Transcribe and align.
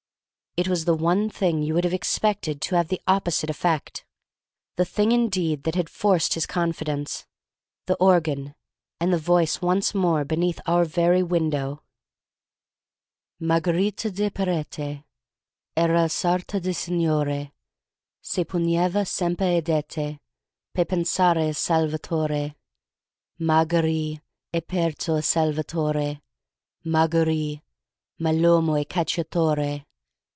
It 0.57 0.67
was 0.67 0.83
the 0.83 0.95
one 0.95 1.29
thing 1.29 1.61
you 1.61 1.73
would 1.75 1.85
have 1.85 1.93
expected 1.93 2.59
to 2.63 2.75
have 2.75 2.89
the 2.89 2.99
opposite 3.07 3.49
effect, 3.49 4.03
the 4.75 4.83
thing 4.83 5.13
indeed 5.13 5.63
that 5.63 5.75
had 5.75 5.89
forced 5.89 6.33
his 6.33 6.45
confidence, 6.45 7.25
the 7.85 7.93
organ 7.95 8.53
and 8.99 9.13
the 9.13 9.17
voice 9.17 9.61
once 9.61 9.95
more 9.95 10.25
beneath 10.25 10.59
our 10.67 10.83
very 10.83 11.23
windows: 11.23 11.77
"Margarita 13.39 14.11
de 14.11 14.29
Parete, 14.29 15.05
era 15.77 16.03
a' 16.03 16.09
sarta 16.09 16.59
d' 16.59 16.67
e' 16.67 16.73
signore; 16.73 17.53
se 18.21 18.43
pugneva 18.43 19.07
sempe 19.07 19.57
e 19.57 19.61
ddete 19.61 20.19
pe 20.73 20.83
penzare 20.83 21.47
a 21.47 21.53
Salvatore! 21.53 22.55
"Mar—ga—rì, 23.39 24.19
e 24.51 24.59
perzo 24.59 25.17
e 25.17 25.21
Salvatore! 25.21 26.19
Mar—ga—rì, 26.83 27.61
Ma 28.19 28.31
l'ommo 28.31 28.73
è 28.75 28.83
cacciatore! 28.85 29.85